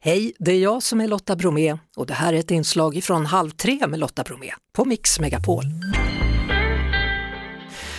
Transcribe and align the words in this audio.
Hej, 0.00 0.32
det 0.38 0.52
är 0.52 0.58
jag 0.58 0.82
som 0.82 1.00
är 1.00 1.08
Lotta 1.08 1.36
Bromé 1.36 1.78
och 1.96 2.06
det 2.06 2.14
här 2.14 2.32
är 2.32 2.38
ett 2.38 2.50
inslag 2.50 2.96
ifrån 2.96 3.26
Halv 3.26 3.50
tre 3.50 3.86
med 3.86 3.98
Lotta 4.00 4.22
Bromé 4.22 4.52
på 4.72 4.84
Mix 4.84 5.20
Megapol. 5.20 5.64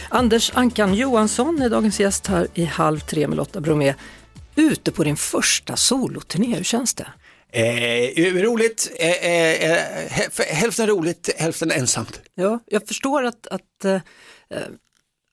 Anders 0.09 0.51
Ankan 0.53 0.93
Johansson 0.93 1.61
är 1.61 1.69
dagens 1.69 1.99
gäst 1.99 2.27
här 2.27 2.47
i 2.53 2.65
Halv 2.65 2.99
tre 2.99 3.27
med 3.27 3.37
Lotta 3.37 3.61
Bromé. 3.61 3.95
Ute 4.55 4.91
på 4.91 5.03
din 5.03 5.15
första 5.17 5.75
soloturné, 5.75 6.55
hur 6.55 6.63
känns 6.63 6.93
det? 6.93 7.07
Eh, 7.51 8.33
roligt, 8.33 8.91
eh, 8.99 9.09
eh, 9.09 9.73
eh 9.73 9.79
hälften 10.47 10.87
roligt, 10.87 11.29
hälften 11.37 11.71
ensamt. 11.71 12.21
Ja, 12.35 12.59
jag 12.65 12.87
förstår 12.87 13.23
att, 13.23 13.47
att 13.47 13.85
eh, 13.85 13.93
eh, 13.93 14.01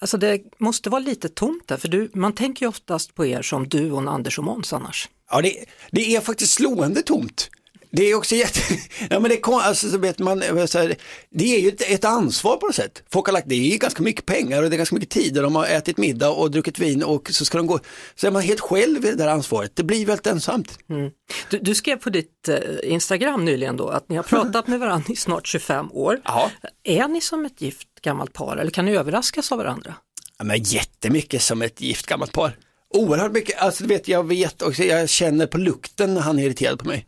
alltså 0.00 0.16
det 0.18 0.40
måste 0.58 0.90
vara 0.90 1.00
lite 1.00 1.28
tomt 1.28 1.68
där, 1.68 1.76
för 1.76 1.88
du, 1.88 2.10
man 2.14 2.32
tänker 2.32 2.66
ju 2.66 2.68
oftast 2.68 3.14
på 3.14 3.26
er 3.26 3.42
som 3.42 3.68
duon 3.68 4.08
Anders 4.08 4.38
och 4.38 4.44
Måns 4.44 4.72
annars. 4.72 5.08
Ja, 5.30 5.42
det, 5.42 5.64
det 5.90 6.16
är 6.16 6.20
faktiskt 6.20 6.52
slående 6.52 7.02
tomt. 7.02 7.50
Det 7.96 8.10
är 8.10 8.14
också 8.14 8.34
jätte, 8.34 8.60
ja 9.10 9.20
men 9.20 9.30
det, 9.30 9.46
alltså, 9.46 9.90
så 9.90 9.98
vet 9.98 10.18
man, 10.18 10.68
så 10.68 10.78
här, 10.78 10.96
det 11.30 11.56
är 11.56 11.60
ju 11.60 11.68
ett, 11.68 11.82
ett, 11.82 12.04
ansvar 12.04 12.56
på 12.56 12.66
något 12.66 12.74
sätt. 12.74 13.02
Folk 13.12 13.26
har 13.26 13.32
lagt, 13.32 13.48
det 13.48 13.54
är 13.54 13.70
ju 13.72 13.76
ganska 13.76 14.02
mycket 14.02 14.26
pengar 14.26 14.62
och 14.62 14.70
det 14.70 14.76
är 14.76 14.78
ganska 14.78 14.94
mycket 14.94 15.10
tid 15.10 15.36
och 15.36 15.42
de 15.42 15.54
har 15.56 15.66
ätit 15.66 15.98
middag 15.98 16.30
och 16.30 16.50
druckit 16.50 16.78
vin 16.78 17.02
och 17.02 17.30
så 17.30 17.44
ska 17.44 17.58
de 17.58 17.66
gå, 17.66 17.78
så 18.14 18.26
är 18.26 18.30
man 18.30 18.42
helt 18.42 18.60
själv 18.60 19.04
i 19.04 19.10
det 19.10 19.16
där 19.16 19.28
ansvaret. 19.28 19.76
Det 19.76 19.82
blir 19.82 20.06
väldigt 20.06 20.26
ensamt. 20.26 20.78
Mm. 20.90 21.10
Du, 21.50 21.58
du, 21.58 21.74
skrev 21.74 21.96
på 21.96 22.10
ditt 22.10 22.48
eh, 22.48 22.58
Instagram 22.82 23.44
nyligen 23.44 23.76
då 23.76 23.88
att 23.88 24.08
ni 24.08 24.16
har 24.16 24.22
pratat 24.22 24.66
med 24.66 24.80
varandra 24.80 25.12
i 25.12 25.16
snart 25.16 25.46
25 25.46 25.92
år. 25.92 26.20
Aha. 26.24 26.50
Är 26.84 27.08
ni 27.08 27.20
som 27.20 27.46
ett 27.46 27.60
gift 27.60 27.88
gammalt 28.02 28.32
par 28.32 28.56
eller 28.56 28.70
kan 28.70 28.84
ni 28.84 28.96
överraskas 28.96 29.52
av 29.52 29.58
varandra? 29.58 29.94
Ja, 30.38 30.44
men 30.44 30.62
jättemycket 30.62 31.42
som 31.42 31.62
ett 31.62 31.80
gift 31.80 32.06
gammalt 32.06 32.32
par. 32.32 32.56
Oerhört 32.94 33.32
mycket, 33.32 33.58
alltså 33.58 33.82
du 33.82 33.88
vet 33.88 34.08
jag 34.08 34.28
vet 34.28 34.62
och 34.62 34.78
jag 34.78 35.08
känner 35.08 35.46
på 35.46 35.58
lukten 35.58 36.14
när 36.14 36.20
han 36.20 36.38
är 36.38 36.44
irriterad 36.44 36.78
på 36.78 36.88
mig. 36.88 37.06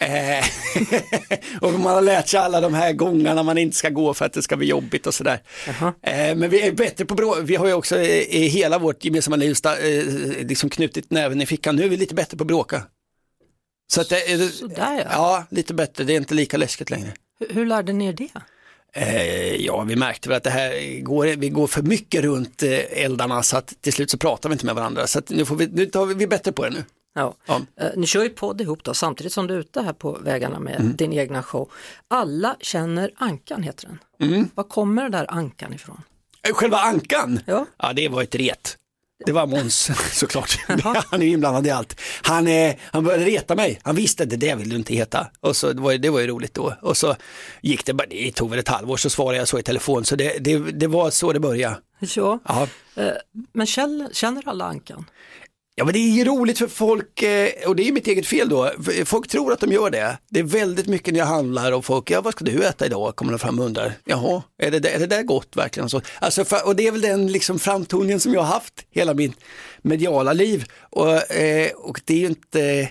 Eh, 0.00 0.44
och 1.60 1.72
man 1.72 1.94
har 1.94 2.02
lärt 2.02 2.28
sig 2.28 2.40
alla 2.40 2.60
de 2.60 2.74
här 2.74 2.92
gångerna 2.92 3.42
man 3.42 3.58
inte 3.58 3.76
ska 3.76 3.90
gå 3.90 4.14
för 4.14 4.24
att 4.24 4.32
det 4.32 4.42
ska 4.42 4.56
bli 4.56 4.66
jobbigt 4.66 5.06
och 5.06 5.14
sådär. 5.14 5.42
Uh 5.68 5.74
-huh. 5.74 6.34
men 6.34 6.50
vi 6.50 6.60
är 6.62 6.72
bättre 6.72 7.04
på 7.04 7.14
bråk, 7.14 7.38
vi 7.42 7.56
har 7.56 7.66
ju 7.66 7.72
också 7.72 8.00
i 8.00 8.48
hela 8.48 8.78
vårt 8.78 9.04
gemensamma 9.04 9.36
liv 9.36 9.56
eh, 9.64 10.46
liksom 10.46 10.70
knutit 10.70 11.10
näven 11.10 11.40
i 11.40 11.46
fickan, 11.46 11.76
nu 11.76 11.84
är 11.84 11.88
vi 11.88 11.96
lite 11.96 12.14
bättre 12.14 12.36
på 12.36 12.42
att 12.42 12.48
bråka. 12.48 12.82
Så 13.92 14.00
att 14.00 14.08
det, 14.08 14.52
Sådär 14.52 14.96
ja. 14.96 15.04
ja, 15.10 15.46
lite 15.50 15.74
bättre, 15.74 16.04
det 16.04 16.12
är 16.12 16.16
inte 16.16 16.34
lika 16.34 16.56
läskigt 16.56 16.90
längre. 16.90 17.12
Hur, 17.40 17.54
hur 17.54 17.66
lärde 17.66 17.92
ni 17.92 18.06
er 18.06 18.12
det? 18.12 18.28
Eh, 18.92 19.56
ja, 19.56 19.82
vi 19.82 19.96
märkte 19.96 20.28
väl 20.28 20.36
att 20.36 20.44
det 20.44 20.50
här 20.50 21.00
går, 21.00 21.26
vi 21.26 21.48
går 21.48 21.66
för 21.66 21.82
mycket 21.82 22.22
runt 22.22 22.62
eh, 22.62 23.04
eldarna 23.04 23.42
så 23.42 23.56
att 23.56 23.74
till 23.80 23.92
slut 23.92 24.10
så 24.10 24.18
pratar 24.18 24.48
vi 24.48 24.52
inte 24.52 24.66
med 24.66 24.74
varandra. 24.74 25.06
Så 25.06 25.20
nu, 25.28 25.44
får 25.44 25.56
vi, 25.56 25.66
nu 25.66 25.86
tar 25.86 26.06
vi, 26.06 26.14
vi 26.14 26.26
bättre 26.26 26.52
på 26.52 26.64
det 26.64 26.70
nu. 26.70 26.84
Ja. 27.18 27.34
ja. 27.46 27.60
Eh, 27.80 27.90
ni 27.96 28.06
kör 28.06 28.22
ju 28.22 28.28
podd 28.28 28.60
ihop 28.60 28.84
då 28.84 28.94
samtidigt 28.94 29.32
som 29.32 29.46
du 29.46 29.54
är 29.54 29.58
ute 29.58 29.82
här 29.82 29.92
på 29.92 30.12
vägarna 30.12 30.58
med 30.58 30.80
mm. 30.80 30.96
din 30.96 31.12
egna 31.12 31.42
show. 31.42 31.70
Alla 32.08 32.56
känner 32.60 33.10
Ankan 33.16 33.62
heter 33.62 33.86
den. 33.86 34.28
Mm. 34.28 34.48
Var 34.54 34.64
kommer 34.64 35.02
den 35.02 35.12
där 35.12 35.26
Ankan 35.28 35.74
ifrån? 35.74 36.02
Själva 36.52 36.78
Ankan? 36.78 37.40
Ja. 37.46 37.66
ja, 37.78 37.92
det 37.92 38.08
var 38.08 38.22
ett 38.22 38.34
ret. 38.34 38.76
Det 39.26 39.32
var 39.32 39.46
Måns 39.46 39.90
såklart. 40.12 40.58
han 41.10 41.22
är 41.22 41.26
inblandad 41.26 41.66
i 41.66 41.70
allt. 41.70 42.00
Han, 42.22 42.46
eh, 42.46 42.74
han 42.80 43.04
började 43.04 43.24
reta 43.24 43.54
mig. 43.54 43.80
Han 43.82 43.96
visste 43.96 44.22
att 44.22 44.30
det 44.30 44.36
där 44.36 44.56
vill 44.56 44.68
du 44.68 44.76
inte 44.76 44.94
heta. 44.94 45.26
Och 45.40 45.56
så, 45.56 45.72
det, 45.72 45.80
var, 45.80 45.94
det 45.94 46.10
var 46.10 46.20
ju 46.20 46.26
roligt 46.26 46.54
då. 46.54 46.74
Och 46.82 46.96
så 46.96 47.16
gick 47.62 47.86
det, 47.86 47.92
det 48.10 48.32
tog 48.32 48.50
väl 48.50 48.58
ett 48.58 48.68
halvår 48.68 48.96
så 48.96 49.10
svarade 49.10 49.38
jag 49.38 49.48
så 49.48 49.58
i 49.58 49.62
telefon. 49.62 50.04
Så 50.04 50.16
det, 50.16 50.38
det, 50.38 50.58
det 50.58 50.86
var 50.86 51.10
så 51.10 51.32
det 51.32 51.40
började. 51.40 51.76
Ja. 52.00 52.40
Eh, 52.94 53.12
men 53.52 53.66
känner 53.66 54.48
alla 54.48 54.64
Ankan? 54.64 55.04
Ja 55.78 55.84
men 55.84 55.92
det 55.92 55.98
är 55.98 56.10
ju 56.10 56.24
roligt 56.24 56.58
för 56.58 56.66
folk, 56.66 57.22
eh, 57.22 57.48
och 57.66 57.76
det 57.76 57.88
är 57.88 57.92
mitt 57.92 58.06
eget 58.06 58.26
fel 58.26 58.48
då, 58.48 58.72
folk 59.04 59.28
tror 59.28 59.52
att 59.52 59.60
de 59.60 59.72
gör 59.72 59.90
det. 59.90 60.18
Det 60.28 60.40
är 60.40 60.44
väldigt 60.44 60.86
mycket 60.86 61.14
när 61.14 61.20
jag 61.20 61.26
handlar 61.26 61.72
och 61.72 61.84
folk, 61.84 62.10
ja 62.10 62.20
vad 62.20 62.32
ska 62.32 62.44
du 62.44 62.64
äta 62.64 62.86
idag? 62.86 63.16
Kommer 63.16 63.32
de 63.32 63.38
fram 63.38 63.58
och 63.58 63.64
undrar, 63.64 63.92
jaha, 64.04 64.42
är 64.62 64.70
det, 64.70 64.94
är 64.94 64.98
det 64.98 65.06
där 65.06 65.22
gott 65.22 65.56
verkligen? 65.56 65.84
Och, 65.84 65.90
så. 65.90 66.00
Alltså, 66.20 66.44
och 66.64 66.76
det 66.76 66.86
är 66.86 66.92
väl 66.92 67.00
den 67.00 67.32
liksom 67.32 67.58
framtoningen 67.58 68.20
som 68.20 68.34
jag 68.34 68.40
har 68.40 68.54
haft 68.54 68.86
hela 68.90 69.14
mitt 69.14 69.32
mediala 69.82 70.32
liv. 70.32 70.64
Och, 70.80 71.32
eh, 71.32 71.70
och 71.72 72.00
det 72.04 72.14
är 72.14 72.18
ju 72.18 72.26
inte, 72.26 72.88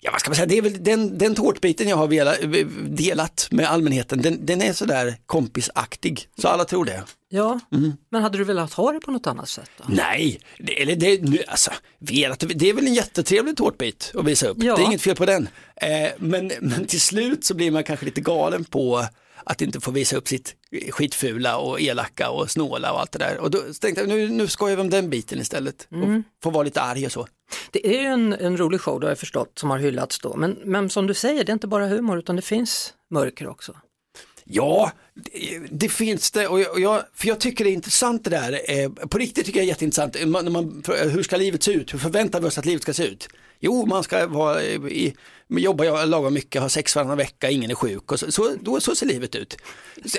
ja 0.00 0.10
vad 0.12 0.20
ska 0.20 0.30
man 0.30 0.36
säga, 0.36 0.46
det 0.46 0.58
är 0.58 0.62
väl 0.62 0.84
den, 0.84 1.18
den 1.18 1.34
tårtbiten 1.34 1.88
jag 1.88 1.96
har 1.96 2.06
velat, 2.06 2.42
eh, 2.42 2.66
delat 2.88 3.48
med 3.50 3.70
allmänheten, 3.70 4.22
den, 4.22 4.46
den 4.46 4.62
är 4.62 4.72
sådär 4.72 5.16
kompisaktig, 5.26 6.28
så 6.40 6.48
alla 6.48 6.64
tror 6.64 6.84
det. 6.84 7.02
Ja, 7.30 7.60
mm. 7.72 7.92
men 8.10 8.22
hade 8.22 8.38
du 8.38 8.44
velat 8.44 8.72
ha 8.72 8.92
det 8.92 9.00
på 9.00 9.10
något 9.10 9.26
annat 9.26 9.48
sätt? 9.48 9.70
Då? 9.76 9.84
Nej, 9.88 10.40
det, 10.58 10.82
eller 10.82 10.96
det, 10.96 11.22
nu, 11.22 11.42
alltså, 11.48 11.70
velat, 11.98 12.44
det 12.54 12.68
är 12.68 12.74
väl 12.74 12.86
en 12.86 12.94
jättetrevlig 12.94 13.56
tårtbit 13.56 14.12
att 14.14 14.24
visa 14.24 14.48
upp, 14.48 14.56
ja. 14.60 14.76
det 14.76 14.82
är 14.82 14.86
inget 14.86 15.02
fel 15.02 15.16
på 15.16 15.26
den. 15.26 15.48
Eh, 15.76 16.10
men, 16.18 16.52
men 16.60 16.86
till 16.86 17.00
slut 17.00 17.44
så 17.44 17.54
blir 17.54 17.70
man 17.70 17.84
kanske 17.84 18.06
lite 18.06 18.20
galen 18.20 18.64
på 18.64 19.04
att 19.44 19.62
inte 19.62 19.80
få 19.80 19.90
visa 19.90 20.16
upp 20.16 20.28
sitt 20.28 20.54
skitfula 20.90 21.58
och 21.58 21.80
elaka 21.80 22.30
och 22.30 22.50
snåla 22.50 22.92
och 22.92 23.00
allt 23.00 23.12
det 23.12 23.18
där. 23.18 23.38
Och 23.38 23.50
då 23.50 23.58
tänkte 23.80 24.00
jag, 24.00 24.08
nu, 24.08 24.28
nu 24.28 24.46
skojar 24.46 24.76
vi 24.76 24.82
om 24.82 24.90
den 24.90 25.10
biten 25.10 25.40
istället. 25.40 25.88
Mm. 25.92 26.18
Och 26.18 26.24
få 26.42 26.50
vara 26.50 26.62
lite 26.62 26.80
arg 26.80 27.06
och 27.06 27.12
så. 27.12 27.26
Det 27.70 27.86
är 27.86 28.00
ju 28.00 28.06
en, 28.06 28.32
en 28.32 28.56
rolig 28.56 28.80
show, 28.80 29.00
det 29.00 29.06
har 29.06 29.10
jag 29.10 29.18
förstått, 29.18 29.58
som 29.58 29.70
har 29.70 29.78
hyllats 29.78 30.18
då. 30.18 30.36
Men, 30.36 30.58
men 30.64 30.90
som 30.90 31.06
du 31.06 31.14
säger, 31.14 31.44
det 31.44 31.50
är 31.50 31.54
inte 31.54 31.66
bara 31.66 31.86
humor 31.86 32.18
utan 32.18 32.36
det 32.36 32.42
finns 32.42 32.94
mörker 33.10 33.48
också. 33.48 33.76
Ja, 34.50 34.92
det, 35.14 35.60
det 35.70 35.88
finns 35.88 36.30
det 36.30 36.46
och 36.46 36.80
jag, 36.80 37.02
för 37.14 37.28
jag 37.28 37.40
tycker 37.40 37.64
det 37.64 37.70
är 37.70 37.74
intressant 37.74 38.24
det 38.24 38.30
där. 38.30 38.60
Eh, 38.70 38.90
på 38.90 39.18
riktigt 39.18 39.46
tycker 39.46 39.58
jag 39.58 39.66
det 39.66 39.68
är 39.68 39.72
jätteintressant. 39.72 40.16
Eh, 40.16 40.26
man, 40.26 40.52
man, 40.52 40.82
eh, 40.88 41.08
hur 41.08 41.22
ska 41.22 41.36
livet 41.36 41.62
se 41.62 41.72
ut? 41.72 41.94
Hur 41.94 41.98
förväntar 41.98 42.40
vi 42.40 42.46
oss 42.46 42.58
att 42.58 42.66
livet 42.66 42.82
ska 42.82 42.92
se 42.92 43.06
ut? 43.06 43.28
Jo, 43.60 43.86
man 43.86 44.02
ska 44.02 44.26
vara 44.26 44.62
i, 44.62 45.14
jobba, 45.48 46.04
lagom 46.04 46.34
mycket, 46.34 46.62
ha 46.62 46.68
sex 46.68 46.96
varannan 46.96 47.18
vecka, 47.18 47.50
ingen 47.50 47.70
är 47.70 47.74
sjuk 47.74 48.12
och 48.12 48.20
så, 48.20 48.32
så, 48.32 48.54
då, 48.60 48.80
så 48.80 48.94
ser 48.94 49.06
livet 49.06 49.34
ut. 49.34 49.56
Så, 50.04 50.18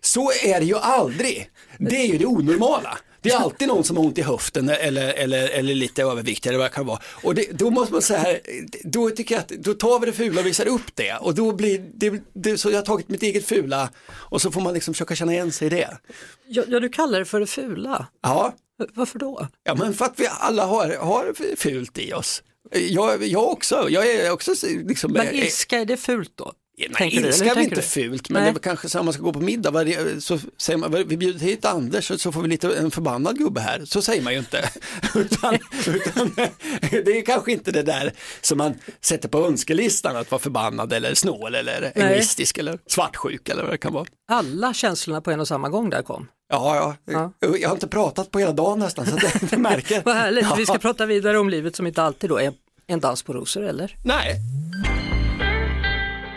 så 0.00 0.32
är 0.44 0.60
det 0.60 0.66
ju 0.66 0.76
aldrig. 0.76 1.50
Det 1.78 1.96
är 1.96 2.06
ju 2.06 2.18
det 2.18 2.26
onormala. 2.26 2.98
Det 3.22 3.30
är 3.30 3.36
alltid 3.36 3.68
någon 3.68 3.84
som 3.84 3.96
har 3.96 4.04
ont 4.04 4.18
i 4.18 4.22
höften 4.22 4.68
eller, 4.68 5.14
eller, 5.14 5.48
eller 5.48 5.74
lite 5.74 6.02
övervikt 6.02 6.46
eller 6.46 6.58
vad 6.58 6.66
det 6.66 6.74
kan 6.74 6.86
vara. 6.86 7.00
Och 7.22 7.34
det, 7.34 7.46
då 7.52 7.70
måste 7.70 7.92
man 7.92 8.02
säga, 8.02 8.38
då 8.84 9.10
tycker 9.10 9.34
jag 9.34 9.42
att 9.42 9.48
då 9.48 9.74
tar 9.74 10.00
vi 10.00 10.06
det 10.06 10.12
fula 10.12 10.40
och 10.40 10.46
visar 10.46 10.68
upp 10.68 10.94
det. 10.94 11.16
Och 11.20 11.34
då 11.34 11.52
blir 11.52 11.84
det, 11.94 12.22
det 12.32 12.58
så 12.58 12.70
jag 12.70 12.76
har 12.76 12.82
tagit 12.82 13.08
mitt 13.08 13.22
eget 13.22 13.46
fula 13.46 13.90
och 14.10 14.42
så 14.42 14.50
får 14.50 14.60
man 14.60 14.74
liksom 14.74 14.94
försöka 14.94 15.14
känna 15.14 15.32
igen 15.32 15.52
sig 15.52 15.66
i 15.66 15.70
det. 15.70 15.98
Ja, 16.46 16.62
ja 16.68 16.80
du 16.80 16.88
kallar 16.88 17.18
det 17.18 17.24
för 17.24 17.40
det 17.40 17.46
fula. 17.46 18.06
Ja. 18.22 18.54
Varför 18.94 19.18
då? 19.18 19.48
Ja 19.64 19.74
men 19.74 19.94
för 19.94 20.04
att 20.04 20.20
vi 20.20 20.26
alla 20.30 20.66
har, 20.66 20.96
har 20.96 21.56
fult 21.56 21.98
i 21.98 22.12
oss. 22.12 22.42
Jag, 22.70 23.24
jag 23.24 23.48
också, 23.48 23.86
jag 23.90 24.10
är 24.10 24.32
också 24.32 24.54
liksom. 24.64 25.12
Men 25.12 25.34
ilska, 25.34 25.78
är 25.78 25.84
det 25.84 25.96
fult 25.96 26.32
då? 26.34 26.52
Nej, 27.00 27.16
ilska 27.16 27.44
är 27.44 27.58
inte 27.58 27.74
du? 27.74 27.82
fult, 27.82 28.30
men 28.30 28.42
Nej. 28.42 28.52
det 28.52 28.58
är 28.58 28.60
kanske 28.60 28.88
så 28.88 28.98
att 28.98 29.04
man 29.04 29.14
ska 29.14 29.22
gå 29.22 29.32
på 29.32 29.40
middag, 29.40 29.72
så 30.20 30.38
säger 30.56 30.78
man, 30.78 31.04
vi 31.08 31.16
bjuder 31.16 31.40
hit 31.40 31.64
Anders 31.64 32.12
så 32.20 32.32
får 32.32 32.42
vi 32.42 32.48
lite 32.48 32.76
en 32.76 32.90
förbannad 32.90 33.38
gubbe 33.38 33.60
här. 33.60 33.84
Så 33.84 34.02
säger 34.02 34.22
man 34.22 34.32
ju 34.32 34.38
inte. 34.38 34.70
utan, 35.14 35.58
utan, 35.86 36.30
det 36.90 37.18
är 37.18 37.24
kanske 37.24 37.52
inte 37.52 37.72
det 37.72 37.82
där 37.82 38.12
som 38.40 38.58
man 38.58 38.74
sätter 39.00 39.28
på 39.28 39.46
önskelistan, 39.46 40.16
att 40.16 40.30
vara 40.30 40.42
förbannad 40.42 40.92
eller 40.92 41.14
snål 41.14 41.54
eller 41.54 41.92
egoistisk 41.94 42.58
eller 42.58 42.78
svartsjuk 42.86 43.48
eller 43.48 43.62
vad 43.62 43.72
det 43.72 43.78
kan 43.78 43.92
vara. 43.92 44.06
Alla 44.28 44.74
känslorna 44.74 45.20
på 45.20 45.30
en 45.30 45.40
och 45.40 45.48
samma 45.48 45.68
gång 45.68 45.90
där 45.90 46.02
kom. 46.02 46.28
Ja, 46.52 46.96
ja, 47.06 47.14
ja. 47.40 47.56
jag 47.58 47.68
har 47.68 47.76
inte 47.76 47.88
pratat 47.88 48.30
på 48.30 48.38
hela 48.38 48.52
dagen 48.52 48.78
nästan 48.78 49.06
så 49.06 49.16
det, 49.16 49.32
det 49.50 49.56
märker. 49.56 50.02
Vad 50.04 50.14
härligt, 50.14 50.46
ja. 50.50 50.54
vi 50.54 50.66
ska 50.66 50.78
prata 50.78 51.06
vidare 51.06 51.38
om 51.38 51.50
livet 51.50 51.76
som 51.76 51.86
inte 51.86 52.02
alltid 52.02 52.30
då 52.30 52.40
är 52.40 52.52
en 52.86 53.00
dans 53.00 53.22
på 53.22 53.32
rosor 53.32 53.64
eller? 53.64 53.96
Nej. 54.04 54.40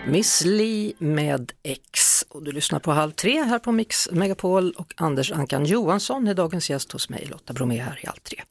Miss 0.08 0.46
Li 0.46 0.94
med 0.98 1.52
X 1.64 2.26
och 2.30 2.44
du 2.44 2.52
lyssnar 2.52 2.80
på 2.80 2.92
Halv 2.92 3.12
tre 3.12 3.44
här 3.44 3.60
på 3.60 3.72
Mix 3.72 4.12
Megapol 4.12 4.72
och 4.72 4.94
Anders 4.98 5.32
Ankan 5.32 5.66
Johansson 5.66 6.28
är 6.28 6.34
dagens 6.34 6.70
gäst 6.70 6.92
hos 6.92 7.10
mig, 7.10 7.28
Lotta 7.32 7.54
Bromé 7.54 7.82
här 7.82 8.00
i 8.04 8.08
Halv 8.08 8.18
tre. 8.24 8.42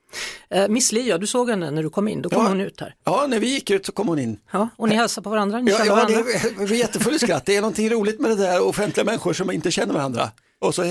Eh, 0.50 0.68
Miss 0.68 0.92
Li, 0.92 1.08
ja, 1.08 1.18
du 1.18 1.26
såg 1.26 1.50
henne 1.50 1.70
när 1.70 1.82
du 1.82 1.90
kom 1.90 2.08
in, 2.08 2.22
då 2.22 2.28
kom 2.28 2.42
ja, 2.42 2.48
hon 2.48 2.60
ut 2.60 2.80
här. 2.80 2.94
Ja, 3.04 3.26
när 3.28 3.38
vi 3.38 3.46
gick 3.46 3.70
ut 3.70 3.86
så 3.86 3.92
kom 3.92 4.08
hon 4.08 4.18
in. 4.18 4.38
Ja, 4.50 4.68
och 4.76 4.88
ni 4.88 4.94
hälsade 4.94 5.24
på 5.24 5.30
varandra, 5.30 5.60
ni 5.60 5.70
ja, 5.70 5.84
ja, 5.84 5.94
varandra. 5.94 6.22
Det, 6.42 6.56
var 6.56 6.76
jättefull 6.76 7.18
skratt, 7.18 7.46
det 7.46 7.56
är 7.56 7.60
någonting 7.60 7.90
roligt 7.90 8.20
med 8.20 8.30
det 8.30 8.36
där 8.36 8.62
offentliga 8.62 9.04
människor 9.04 9.32
som 9.32 9.50
inte 9.50 9.70
känner 9.70 9.94
varandra. 9.94 10.30
Och 10.58 10.74
så 10.74 10.84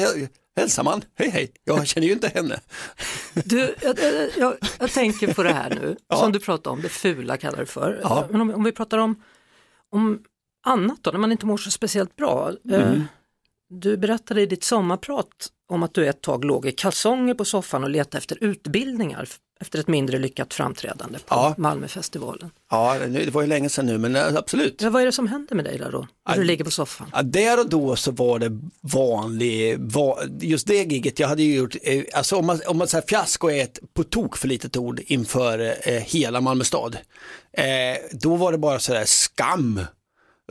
hälsar 0.56 0.84
man, 0.84 1.02
hej 1.16 1.30
hej, 1.30 1.52
jag 1.64 1.88
känner 1.88 2.08
ju 2.08 2.14
inte 2.14 2.28
henne. 2.28 2.60
Du, 3.34 3.76
jag, 3.82 3.98
jag, 4.38 4.56
jag 4.80 4.92
tänker 4.92 5.34
på 5.34 5.44
det 5.44 5.54
här 5.54 5.70
nu, 5.70 5.96
ja. 6.08 6.18
som 6.18 6.32
du 6.32 6.40
pratade 6.40 6.74
om, 6.74 6.82
det 6.82 6.90
fula 6.90 7.38
kallar 7.38 7.58
du 7.58 7.66
för. 7.66 8.00
Ja. 8.04 8.28
Men 8.30 8.42
om, 8.42 8.54
om, 8.54 8.64
vi 8.64 8.72
pratar 8.72 8.98
om, 8.98 9.16
om 9.90 10.24
annat 10.64 10.98
då, 11.02 11.12
när 11.12 11.20
man 11.20 11.32
inte 11.32 11.46
mår 11.46 11.58
så 11.58 11.72
speciellt 11.72 12.16
bra. 12.16 12.52
Eh, 12.72 12.82
mm. 12.88 13.04
Du 13.70 13.98
berättade 13.98 14.42
i 14.42 14.46
ditt 14.46 14.64
sommarprat 14.64 15.28
om 15.70 15.84
att 15.84 15.94
du 15.94 16.08
ett 16.08 16.22
tag 16.22 16.46
låg 16.46 16.66
i 16.66 16.72
kalsonger 16.72 17.34
på 17.34 17.46
soffan 17.46 17.84
och 17.84 17.90
letade 17.90 18.18
efter 18.18 18.44
utbildningar. 18.44 19.28
efter 19.62 19.80
ett 19.80 19.88
mindre 19.88 20.18
lyckat 20.20 20.54
framträdande 20.54 21.20
på 21.20 21.26
Ja. 21.30 21.56
Malmöfestivalen. 21.58 22.52
Ja, 22.72 22.98
det 23.08 23.30
var 23.34 23.42
ju 23.42 23.48
länge 23.48 23.70
sedan 23.70 23.86
nu 23.86 23.98
men 23.98 24.16
eh, 24.16 24.36
absolut. 24.36 24.82
Ja, 24.82 24.90
vad 24.90 25.02
är 25.02 25.06
det 25.06 25.12
som 25.12 25.28
händer 25.28 25.56
med 25.56 25.66
dig 25.66 25.78
där 25.78 25.92
då? 25.92 26.08
När 26.30 26.36
du 26.38 26.44
ligger 26.44 26.64
på 26.66 26.72
soffan? 26.72 27.10
Ja, 27.14 27.22
där 27.22 27.60
och 27.60 27.70
då 27.70 27.96
så 27.96 28.12
var 28.12 28.40
det 28.40 28.60
vanlig, 28.82 29.78
va, 29.80 30.18
just 30.40 30.68
det 30.68 30.76
giget 30.92 31.20
jag 31.20 31.28
hade 31.28 31.44
gjort, 31.44 31.76
eh, 31.84 32.04
alltså 32.14 32.36
om 32.36 32.46
man, 32.46 32.60
om 32.68 32.78
man 32.78 32.88
säger 32.88 33.08
fiasko 33.08 33.50
är 33.50 33.64
ett 33.64 33.80
på 33.94 34.04
tok 34.04 34.38
för 34.38 34.48
litet 34.48 34.78
ord 34.78 35.02
inför 35.06 35.60
eh, 35.82 35.94
hela 35.94 36.42
Malmö 36.42 36.64
stad. 36.64 36.98
Eh, 37.54 37.64
då 38.12 38.36
var 38.36 38.52
det 38.52 38.58
bara 38.58 38.80
sådär 38.80 39.06
skam. 39.06 39.80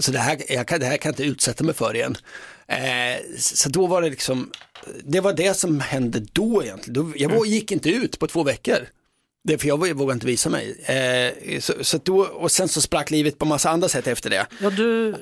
Så 0.00 0.12
det 0.12 0.18
här, 0.18 0.52
jag 0.52 0.66
kan, 0.66 0.80
det 0.80 0.86
här 0.86 0.96
kan 0.96 1.08
jag 1.08 1.12
inte 1.12 1.24
utsätta 1.24 1.64
mig 1.64 1.74
för 1.74 1.94
igen. 1.96 2.16
Eh, 2.66 3.38
så 3.38 3.68
då 3.68 3.86
var 3.86 4.02
det 4.02 4.10
liksom, 4.10 4.50
det 5.04 5.20
var 5.20 5.32
det 5.32 5.54
som 5.54 5.80
hände 5.80 6.20
då 6.32 6.62
egentligen. 6.62 7.12
Jag 7.16 7.28
var, 7.28 7.44
gick 7.44 7.72
inte 7.72 7.90
ut 7.90 8.18
på 8.18 8.26
två 8.26 8.42
veckor. 8.42 8.88
Det, 9.44 9.58
för 9.58 9.68
jag 9.68 9.94
vågade 9.94 10.12
inte 10.12 10.26
visa 10.26 10.50
mig. 10.50 10.80
Eh, 10.84 11.60
så, 11.60 11.72
så 11.80 11.98
då, 11.98 12.20
och 12.20 12.52
sen 12.52 12.68
så 12.68 12.80
sprack 12.80 13.10
livet 13.10 13.38
på 13.38 13.44
massa 13.44 13.70
andra 13.70 13.88
sätt 13.88 14.06
efter 14.06 14.30
det. 14.30 14.46
Ja, 14.62 14.70
du 14.70 15.08
eh, 15.08 15.16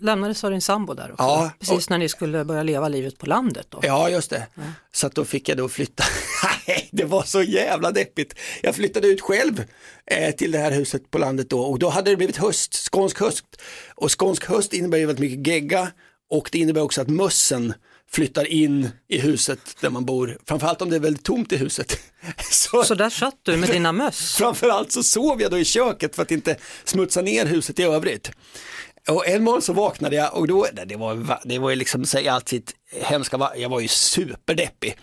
lämnades 0.00 0.44
av 0.44 0.50
din 0.50 0.60
sambo 0.60 0.94
där 0.94 1.12
också, 1.12 1.22
Ja, 1.24 1.50
precis 1.58 1.90
när 1.90 1.98
ni 1.98 2.08
skulle 2.08 2.44
börja 2.44 2.62
leva 2.62 2.88
livet 2.88 3.18
på 3.18 3.26
landet 3.26 3.66
då. 3.68 3.80
Ja, 3.82 4.10
just 4.10 4.30
det. 4.30 4.46
Så 4.92 5.06
att 5.06 5.14
då 5.14 5.24
fick 5.24 5.48
jag 5.48 5.58
då 5.58 5.68
flytta. 5.68 6.04
Det 6.90 7.04
var 7.04 7.22
så 7.22 7.42
jävla 7.42 7.90
deppigt. 7.90 8.34
Jag 8.62 8.74
flyttade 8.74 9.08
ut 9.08 9.20
själv 9.20 9.64
eh, 10.06 10.34
till 10.34 10.50
det 10.50 10.58
här 10.58 10.70
huset 10.70 11.10
på 11.10 11.18
landet 11.18 11.50
då 11.50 11.60
och 11.60 11.78
då 11.78 11.88
hade 11.88 12.10
det 12.10 12.16
blivit 12.16 12.36
höst, 12.36 12.74
skånsk 12.74 13.20
höst. 13.20 13.44
Och 13.94 14.20
skånsk 14.20 14.44
höst 14.44 14.72
innebär 14.72 14.98
ju 14.98 15.06
väldigt 15.06 15.30
mycket 15.30 15.46
gegga 15.46 15.90
och 16.30 16.48
det 16.52 16.58
innebär 16.58 16.80
också 16.80 17.00
att 17.00 17.08
mössen 17.08 17.74
flyttar 18.12 18.44
in 18.44 18.88
i 19.08 19.18
huset 19.18 19.60
där 19.80 19.90
man 19.90 20.04
bor. 20.04 20.38
Framförallt 20.46 20.82
om 20.82 20.90
det 20.90 20.96
är 20.96 21.00
väldigt 21.00 21.24
tomt 21.24 21.52
i 21.52 21.56
huset. 21.56 22.00
Så, 22.50 22.84
Så 22.84 22.94
där 22.94 23.10
satt 23.10 23.36
du 23.42 23.56
med 23.56 23.68
dina 23.68 23.92
möss. 23.92 24.34
Framförallt 24.38 24.92
så 24.92 25.02
sov 25.02 25.42
jag 25.42 25.50
då 25.50 25.58
i 25.58 25.64
köket 25.64 26.16
för 26.16 26.22
att 26.22 26.30
inte 26.30 26.56
smutsa 26.84 27.22
ner 27.22 27.46
huset 27.46 27.78
i 27.78 27.82
övrigt. 27.82 28.30
Och 29.08 29.28
en 29.28 29.42
morgon 29.42 29.62
så 29.62 29.72
vaknade 29.72 30.16
jag 30.16 30.34
och 30.34 30.46
då, 30.46 30.66
det 30.86 30.96
var, 30.96 31.40
det 31.44 31.58
var 31.58 31.74
liksom, 31.74 32.04
säg 32.06 32.28
allt 32.28 32.48
sitt 32.48 32.74
hemska, 33.02 33.50
jag 33.56 33.68
var 33.68 33.80
ju 33.80 33.88
superdeppig. 33.88 34.96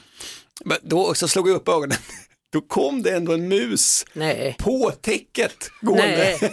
Men 0.66 0.78
då 0.82 1.14
så 1.14 1.28
slog 1.28 1.50
jag 1.50 1.56
upp 1.56 1.68
ögonen, 1.68 1.98
då 2.54 2.62
kom 2.62 3.02
det 3.02 3.12
ändå 3.12 3.34
en 3.34 3.48
mus 3.48 4.06
Nej. 4.14 4.56
på 4.60 4.92
täcket 5.02 5.72
gående. 5.82 6.38
Nej. 6.42 6.52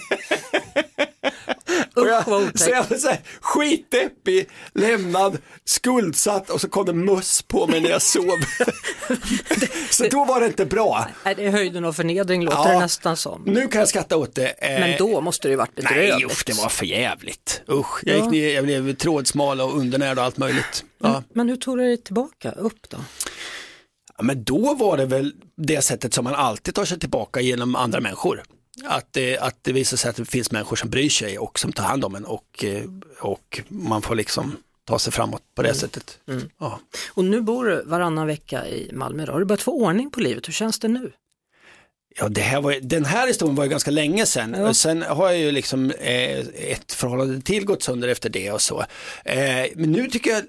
Usch 1.96 2.26
vad 2.28 2.58
så 2.60 2.70
jag 2.70 2.84
var 2.90 2.96
så 2.96 3.08
här, 3.08 3.20
skitdeppig, 3.40 4.48
lämnad, 4.74 5.38
skuldsatt 5.64 6.50
och 6.50 6.60
så 6.60 6.68
kom 6.68 6.86
det 6.86 6.92
möss 6.92 7.42
på 7.42 7.66
mig 7.66 7.80
när 7.80 7.90
jag 7.90 8.02
sov. 8.02 8.24
så 9.90 10.08
då 10.10 10.24
var 10.24 10.40
det 10.40 10.46
inte 10.46 10.66
bra. 10.66 11.06
Nej, 11.24 11.34
det 11.34 11.46
är 11.46 11.50
höjden 11.50 11.84
av 11.84 11.92
förnedring 11.92 12.44
låter 12.44 12.72
det 12.72 12.78
nästan 12.80 13.16
som. 13.16 13.42
Nu 13.46 13.68
kan 13.68 13.78
jag 13.78 13.88
skratta 13.88 14.16
åt 14.16 14.34
det. 14.34 14.46
eh, 14.48 14.80
Men 14.80 14.98
då 14.98 15.20
måste 15.20 15.48
det 15.48 15.50
ju 15.52 15.56
varit 15.56 15.70
Nej 15.76 15.86
bedrövligt. 15.94 16.30
usch, 16.32 16.42
det 16.46 16.52
var 16.62 16.68
för 16.68 16.86
jävligt. 16.86 17.62
Usch, 17.70 18.00
jag, 18.02 18.14
gick 18.16 18.24
Ja. 18.24 18.30
ner, 18.30 18.54
jag 18.54 18.64
blev 18.64 18.94
trådsmal 18.96 19.60
och 19.60 19.76
undernärd 19.78 20.18
och 20.18 20.24
allt 20.24 20.36
möjligt. 20.36 20.84
Ja. 21.02 21.22
Men 21.34 21.48
hur 21.48 21.56
tog 21.56 21.78
du 21.78 21.84
dig 21.84 21.96
tillbaka 22.02 22.52
upp 22.52 22.88
då? 22.88 22.96
Ja, 24.18 24.22
Men 24.24 24.44
då 24.44 24.74
var 24.74 24.96
det 24.96 25.06
väl 25.06 25.32
det 25.56 25.82
sättet 25.82 26.14
som 26.14 26.24
man 26.24 26.34
alltid 26.34 26.74
tar 26.74 26.84
sig 26.84 26.98
tillbaka 26.98 27.40
genom 27.40 27.76
andra 27.76 28.00
människor. 28.00 28.42
Att 28.84 29.12
det, 29.12 29.38
att 29.38 29.58
det 29.62 29.72
visar 29.72 29.96
sig 29.96 30.10
att 30.10 30.16
det 30.16 30.24
finns 30.24 30.50
människor 30.50 30.76
som 30.76 30.90
bryr 30.90 31.10
sig 31.10 31.38
och 31.38 31.58
som 31.58 31.72
tar 31.72 31.84
hand 31.84 32.04
om 32.04 32.14
en 32.14 32.24
och, 32.24 32.64
eh, 32.64 32.84
och 33.20 33.60
man 33.68 34.02
får 34.02 34.14
liksom 34.14 34.56
ta 34.84 34.98
sig 34.98 35.12
framåt 35.12 35.42
på 35.54 35.62
det 35.62 35.74
sättet. 35.74 36.18
Ja. 36.58 36.80
Och 37.10 37.24
nu 37.24 37.40
bor 37.40 37.64
du 37.64 37.82
varannan 37.82 38.26
vecka 38.26 38.68
i 38.68 38.90
Malmö. 38.92 39.26
Då. 39.26 39.32
Har 39.32 39.38
du 39.38 39.44
börjat 39.44 39.62
få 39.62 39.72
ordning 39.72 40.10
på 40.10 40.20
livet? 40.20 40.48
Hur 40.48 40.52
känns 40.52 40.78
det 40.78 40.88
nu? 40.88 41.12
Ja, 42.18 42.28
det 42.28 42.40
här 42.40 42.60
var, 42.60 42.76
den 42.82 43.04
här 43.04 43.26
historien 43.26 43.56
var 43.56 43.64
ju 43.64 43.70
ganska 43.70 43.90
länge 43.90 44.26
sedan. 44.26 44.54
Ja. 44.58 44.68
Och 44.68 44.76
Sen 44.76 45.02
har 45.02 45.30
jag 45.30 45.38
ju 45.38 45.50
liksom 45.50 45.90
eh, 45.90 46.38
ett 46.70 46.92
förhållande 46.92 47.40
till 47.40 47.64
gått 47.64 47.82
sönder 47.82 48.08
efter 48.08 48.30
det 48.30 48.50
och 48.50 48.60
så. 48.60 48.84
Eh, 49.24 49.66
men 49.74 49.92
nu 49.92 50.06
tycker 50.06 50.30
jag, 50.30 50.42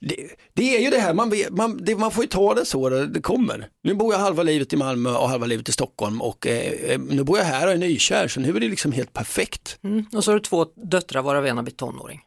det, 0.00 0.16
det 0.54 0.76
är 0.76 0.80
ju 0.80 0.90
det 0.90 0.98
här, 0.98 1.14
man, 1.14 1.30
vet- 1.30 1.50
man, 1.50 1.84
det, 1.84 1.96
man 1.96 2.10
får 2.10 2.24
ju 2.24 2.28
ta 2.28 2.54
det 2.54 2.64
så 2.64 2.88
det, 2.88 3.20
kommer. 3.20 3.68
Nu 3.82 3.94
bor 3.94 4.12
jag 4.14 4.20
halva 4.20 4.42
livet 4.42 4.72
i 4.72 4.76
Malmö 4.76 5.10
och 5.10 5.28
halva 5.28 5.46
livet 5.46 5.68
i 5.68 5.72
Stockholm 5.72 6.22
och 6.22 6.46
eh, 6.46 6.72
eh, 6.90 7.00
nu 7.00 7.24
bor 7.24 7.38
jag 7.38 7.44
här 7.44 7.66
och 7.66 7.72
är 7.72 7.76
nykär 7.78 8.28
så 8.28 8.40
nu 8.40 8.56
är 8.56 8.60
det 8.60 8.68
liksom 8.68 8.92
helt 8.92 9.12
perfekt. 9.12 9.78
Mm. 9.84 10.06
Och 10.12 10.24
så 10.24 10.30
har 10.30 10.34
du 10.38 10.40
två 10.44 10.66
döttrar 10.90 11.22
varav 11.22 11.46
en 11.46 11.56
har 11.56 11.64
blivit 11.64 11.78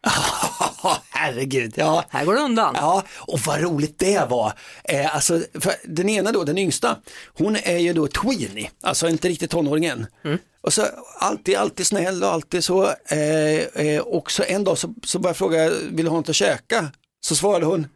tonåring. 0.82 1.02
Herregud, 1.10 1.72
ja. 1.76 2.04
Här 2.08 2.24
går 2.24 2.34
det 2.34 2.40
undan. 2.40 2.74
Ja, 2.78 3.02
och 3.16 3.40
vad 3.40 3.60
roligt 3.60 3.98
det 3.98 4.30
var. 4.30 4.52
Eh, 4.84 5.14
alltså, 5.14 5.42
den 5.84 6.08
ena 6.08 6.32
då, 6.32 6.44
den 6.44 6.58
yngsta, 6.58 6.96
hon 7.34 7.56
är 7.56 7.78
ju 7.78 7.92
då 7.92 8.06
tweenie, 8.06 8.70
alltså 8.82 9.08
inte 9.08 9.28
riktigt 9.28 9.50
tonåring 9.50 9.84
än. 9.84 10.06
Och 10.60 10.72
så 10.72 10.86
alltid, 11.18 11.56
alltid 11.56 11.86
snäll 11.86 12.22
och 12.22 12.32
alltid 12.32 12.64
så. 12.64 12.84
Eh, 13.10 13.86
eh, 13.86 14.00
och 14.00 14.30
så 14.30 14.42
en 14.42 14.64
dag 14.64 14.78
så, 14.78 14.94
så 15.04 15.18
började 15.18 15.28
jag 15.28 15.36
fråga, 15.36 15.70
vill 15.90 16.04
du 16.04 16.10
ha 16.10 16.16
något 16.16 16.28
att 16.28 16.36
käka? 16.36 16.92
Så 17.20 17.34
svarade 17.34 17.66
hon, 17.66 17.86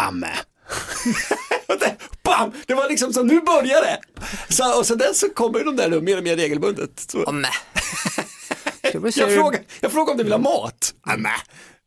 amme. 0.00 0.30
Bam! 2.22 2.52
Det 2.66 2.74
var 2.74 2.88
liksom 2.88 3.12
så, 3.12 3.22
nu 3.22 3.40
börjar 3.40 3.82
det. 3.82 4.00
Så, 4.48 4.78
och 4.78 4.86
så 4.86 4.94
där 4.94 5.12
så 5.12 5.28
kommer 5.28 5.64
de 5.64 5.76
där 5.76 5.90
då 5.90 6.00
mer 6.00 6.16
och 6.16 6.24
mer 6.24 6.36
regelbundet. 6.36 7.06
Så. 7.10 7.24
Ja, 7.26 7.32
se 9.10 9.20
Jag 9.20 9.34
frågade 9.34 9.64
jag 9.80 9.92
frågade 9.92 10.10
om 10.10 10.16
du 10.18 10.24
vill 10.24 10.32
ha 10.32 10.38
mat. 10.38 10.94
Amme. 11.02 11.30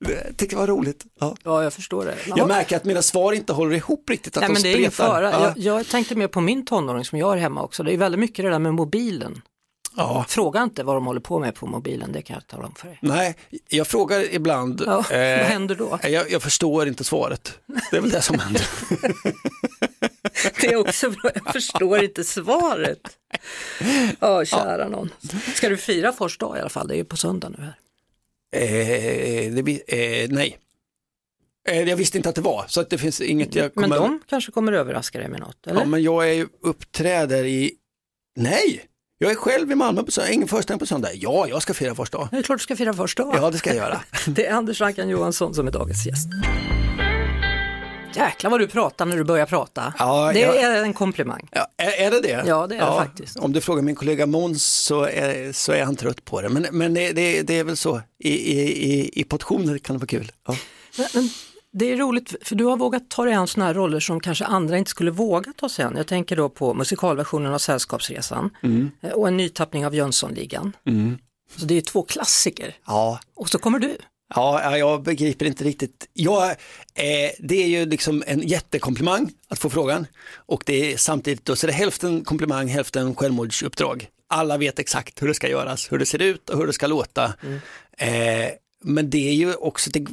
Det 0.03 0.33
tyckte 0.37 0.55
jag 0.55 0.59
var 0.59 0.67
roligt. 0.67 1.05
Ja. 1.19 1.35
Ja, 1.43 1.63
jag 1.63 1.73
förstår 1.73 2.05
det. 2.05 2.15
Ja. 2.27 2.33
Jag 2.37 2.47
märker 2.47 2.75
att 2.77 2.83
mina 2.85 3.01
svar 3.01 3.33
inte 3.33 3.53
håller 3.53 3.75
ihop 3.75 4.09
riktigt. 4.09 4.37
Att 4.37 4.41
Nej, 4.41 4.47
de 4.47 4.53
men 4.53 4.61
det 4.61 4.73
är 4.73 4.77
ingen 4.77 4.91
fara. 4.91 5.31
Ja. 5.31 5.53
Jag, 5.57 5.79
jag 5.79 5.87
tänkte 5.87 6.15
mer 6.15 6.27
på 6.27 6.41
min 6.41 6.65
tonåring 6.65 7.05
som 7.05 7.17
jag 7.19 7.27
har 7.27 7.37
hemma 7.37 7.63
också. 7.63 7.83
Det 7.83 7.93
är 7.93 7.97
väldigt 7.97 8.19
mycket 8.19 8.45
det 8.45 8.51
där 8.51 8.59
med 8.59 8.73
mobilen. 8.73 9.41
Ja. 9.95 10.25
Fråga 10.27 10.63
inte 10.63 10.83
vad 10.83 10.95
de 10.95 11.05
håller 11.05 11.19
på 11.21 11.39
med 11.39 11.55
på 11.55 11.65
mobilen, 11.65 12.11
det 12.11 12.21
kan 12.21 12.33
jag 12.33 12.47
tala 12.47 12.65
om 12.65 12.75
för 12.75 12.87
dig. 12.87 12.97
Nej, 13.01 13.35
jag 13.67 13.87
frågar 13.87 14.33
ibland. 14.35 14.81
eh, 14.81 14.87
Ja, 14.87 14.95
vad 15.09 15.15
händer 15.47 15.75
då? 15.75 15.99
Jag, 16.03 16.31
jag 16.31 16.41
förstår 16.43 16.87
inte 16.87 17.03
svaret. 17.03 17.53
Det 17.91 17.97
är 17.97 18.01
väl 18.01 18.09
det 18.09 18.21
som 18.21 18.39
händer. 18.39 18.67
Det 20.61 20.67
är 20.67 20.75
också 20.75 21.09
bra, 21.09 21.31
jag 21.35 21.53
förstår 21.53 22.03
inte 22.03 22.23
svaret. 22.23 22.99
Ja, 24.19 24.45
kära 24.45 24.89
någon. 24.89 25.09
Ska 25.55 25.69
du 25.69 25.77
fira 25.77 26.13
först 26.13 26.39
dag 26.39 26.57
i 26.57 26.59
alla 26.59 26.69
fall? 26.69 26.87
Det 26.87 26.93
är 26.95 26.97
ju 26.97 27.05
på 27.05 27.17
söndag 27.17 27.49
nu 27.57 27.63
här. 27.63 27.75
Eh, 28.53 29.53
det, 29.53 30.23
eh, 30.23 30.29
nej. 30.29 30.57
Eh, 31.69 31.81
jag 31.81 31.97
visste 31.97 32.17
inte 32.17 32.29
att 32.29 32.35
det 32.35 32.41
var, 32.41 32.65
så 32.67 32.81
att 32.81 32.89
det 32.89 32.97
finns 32.97 33.21
inget 33.21 33.55
jag 33.55 33.71
Men 33.75 33.83
kommer... 33.83 33.95
de 33.95 34.19
kanske 34.29 34.51
kommer 34.51 34.73
överraska 34.73 35.19
dig 35.19 35.29
med 35.29 35.39
något, 35.39 35.67
eller? 35.67 35.79
Ja, 35.79 35.85
men 35.85 36.03
jag 36.03 36.29
är 36.29 36.33
ju 36.33 36.47
uppträder 36.61 37.43
i... 37.45 37.71
Nej, 38.35 38.85
jag 39.17 39.31
är 39.31 39.35
själv 39.35 39.71
i 39.71 39.75
Malmö 39.75 40.03
på 40.03 40.11
söndag, 40.11 40.31
ingen 40.31 40.47
föreställning 40.47 40.79
på 40.79 40.85
söndag. 40.85 41.09
Ja, 41.13 41.47
jag 41.47 41.61
ska 41.61 41.73
fira 41.73 41.95
första 41.95 42.17
dag. 42.17 42.27
Det 42.31 42.37
är 42.37 42.43
klart 42.43 42.59
du 42.59 42.63
ska 42.63 42.75
fira 42.75 42.93
första 42.93 43.23
dag. 43.23 43.35
Ja, 43.37 43.51
det 43.51 43.57
ska 43.57 43.69
jag 43.69 43.77
göra. 43.77 44.01
Det 44.27 44.45
är 44.45 44.53
Anders 44.53 44.81
Ankan 44.81 45.09
Johansson 45.09 45.53
som 45.53 45.67
är 45.67 45.71
dagens 45.71 46.05
gäst. 46.07 46.27
Jäklar 48.15 48.51
vad 48.51 48.59
du 48.59 48.67
pratar 48.67 49.05
när 49.05 49.17
du 49.17 49.23
börjar 49.23 49.45
prata. 49.45 49.93
Ja, 49.99 50.31
det 50.33 50.39
jag- 50.39 50.55
är 50.57 50.83
en 50.83 50.93
komplimang. 50.93 51.49
Ja, 51.51 51.67
är, 51.77 52.05
är 52.05 52.11
det 52.11 52.21
det? 52.21 52.43
Ja, 52.47 52.67
det 52.67 52.75
är 52.75 52.79
det 52.79 52.97
faktiskt. 52.97 53.37
Om 53.39 53.53
du 53.53 53.61
frågar 53.61 53.81
min 53.81 53.95
kollega 53.95 54.25
Måns 54.25 54.65
så 54.65 55.03
är, 55.03 55.51
så 55.51 55.71
är 55.71 55.83
han 55.83 55.95
trött 55.95 56.25
på 56.25 56.41
det. 56.41 56.49
Men, 56.49 56.67
men 56.71 56.93
det, 56.93 57.11
det, 57.11 57.41
det 57.41 57.59
är 57.59 57.63
väl 57.63 57.77
så, 57.77 58.01
i, 58.19 58.29
i, 58.29 59.09
i, 59.19 59.23
portioner 59.23 59.77
kan 59.77 59.95
det 59.95 59.99
vara 59.99 60.07
kul. 60.07 60.31
Ja. 60.47 60.55
Men, 60.97 61.07
men 61.13 61.29
det 61.73 61.91
är 61.91 61.97
roligt 61.97 62.35
för 62.41 62.55
du 62.55 62.65
har 62.65 62.77
vågat 62.77 63.09
ta 63.09 63.25
dig 63.25 63.33
an 63.33 63.47
sådana 63.47 63.67
här 63.67 63.73
roller 63.73 63.99
som 63.99 64.19
kanske 64.19 64.45
andra 64.45 64.77
inte 64.77 64.91
skulle 64.91 65.11
våga 65.11 65.53
ta 65.57 65.69
sig 65.69 65.85
an. 65.85 65.93
Jag 65.97 66.07
tänker 66.07 66.35
då 66.35 66.49
på 66.49 66.73
musikalversionen 66.73 67.53
av 67.53 67.57
Sällskapsresan 67.57 68.49
Mm. 68.63 68.91
eh, 69.01 69.11
och 69.11 69.27
en 69.27 69.37
nytappning 69.37 69.85
av 69.85 69.95
Jönssonligan. 69.95 70.75
Så 71.57 71.65
det 71.65 71.77
är 71.77 71.81
två 71.81 72.03
klassiker. 72.03 72.75
Ja. 72.87 73.19
Och 73.35 73.49
så 73.49 73.57
kommer 73.59 73.79
du. 73.79 73.97
Ja, 74.35 74.61
ja, 74.63 74.77
jag 74.77 75.03
begriper 75.03 75.45
inte 75.45 75.63
riktigt. 75.63 76.09
Jag, 76.13 76.49
eh, 76.49 77.31
det 77.39 77.63
är 77.63 77.67
ju 77.67 77.85
liksom 77.85 78.23
en 78.27 78.47
jättekomplimang 78.47 79.31
att 79.47 79.59
få 79.59 79.69
frågan 79.69 80.07
och 80.35 80.63
det 80.65 80.93
är 80.93 80.97
samtidigt 80.97 81.45
då, 81.45 81.55
så 81.55 81.67
det 81.67 81.73
är 81.73 81.77
hälften 81.77 82.23
komplimang, 82.23 82.67
hälften 82.67 83.15
självmordsuppdrag. 83.15 84.07
Alla 84.27 84.57
vet 84.57 84.79
exakt 84.79 85.21
hur 85.21 85.27
det 85.27 85.33
ska 85.33 85.49
göras, 85.49 85.91
hur 85.91 85.99
det 85.99 86.05
ser 86.05 86.21
ut 86.21 86.49
och 86.49 86.57
hur 86.57 86.67
det 86.67 86.73
ska 86.73 86.87
låta. 86.87 87.33
Eh, 87.97 88.49
men 88.83 89.09
det 89.09 89.29
är 89.29 89.33
ju 89.33 89.53
också, 89.55 89.89
det, 89.89 90.07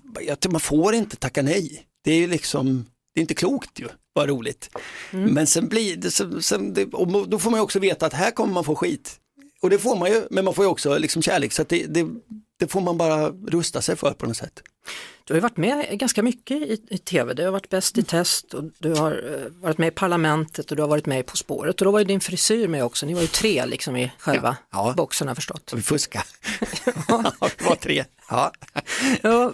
man 0.50 0.60
får 0.60 0.94
inte 0.94 1.16
tacka 1.16 1.42
nej. 1.42 1.82
Det 2.04 2.12
är 2.12 2.16
ju 2.16 2.26
liksom, 2.26 2.86
det 3.14 3.20
är 3.20 3.22
inte 3.22 3.34
klokt 3.34 3.80
ju, 3.80 3.88
vad 4.12 4.28
roligt. 4.28 4.70
Men 5.34 5.46
sen 5.46 5.68
blir 5.68 5.96
det, 5.96 6.10
sen, 6.10 6.42
sen 6.42 6.74
det, 6.74 6.84
och 6.84 7.28
då 7.28 7.38
får 7.38 7.50
man 7.50 7.58
ju 7.58 7.64
också 7.64 7.78
veta 7.78 8.06
att 8.06 8.12
här 8.12 8.30
kommer 8.30 8.52
man 8.54 8.64
få 8.64 8.74
skit. 8.74 9.16
Och 9.62 9.70
det 9.70 9.78
får 9.78 9.96
man 9.96 10.10
ju, 10.10 10.22
men 10.30 10.44
man 10.44 10.54
får 10.54 10.64
ju 10.64 10.70
också 10.70 10.98
liksom 10.98 11.22
kärlek 11.22 11.52
så 11.52 11.62
att 11.62 11.68
det, 11.68 11.86
det, 11.86 12.06
det 12.60 12.68
får 12.68 12.80
man 12.80 12.98
bara 12.98 13.30
rusta 13.30 13.82
sig 13.82 13.96
för 13.96 14.12
på 14.12 14.26
något 14.26 14.36
sätt. 14.36 14.62
Du 15.24 15.34
har 15.34 15.36
ju 15.36 15.40
varit 15.42 15.56
med 15.56 15.98
ganska 15.98 16.22
mycket 16.22 16.56
i, 16.56 16.80
i 16.90 16.98
tv. 16.98 17.34
Du 17.34 17.44
har 17.44 17.50
varit 17.50 17.68
bäst 17.68 17.98
i 17.98 18.02
test 18.02 18.54
och 18.54 18.64
du 18.78 18.94
har 18.94 19.10
eh, 19.12 19.62
varit 19.62 19.78
med 19.78 19.88
i 19.88 19.90
Parlamentet 19.90 20.70
och 20.70 20.76
du 20.76 20.82
har 20.82 20.88
varit 20.88 21.06
med 21.06 21.20
i 21.20 21.22
På 21.22 21.36
spåret. 21.36 21.80
Och 21.80 21.84
då 21.84 21.90
var 21.90 21.98
ju 21.98 22.04
din 22.04 22.20
frisyr 22.20 22.68
med 22.68 22.84
också. 22.84 23.06
Ni 23.06 23.14
var 23.14 23.20
ju 23.20 23.26
tre 23.26 23.66
liksom 23.66 23.96
i 23.96 24.12
själva 24.18 24.56
Ja. 24.70 24.88
Ja. 24.88 24.94
boxen 24.96 25.28
har 25.28 25.34
förstått. 25.34 25.72
Vi 25.76 25.82
fuskar. 25.82 26.22
det 26.84 27.64
var 27.64 27.74
tre. 27.76 28.04
Ja. 28.30 28.52
Ja, 29.22 29.52